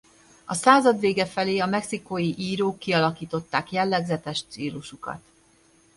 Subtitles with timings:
[0.45, 5.21] A század vége felé a mexikói írók kialakították jellegzetes stílusukat.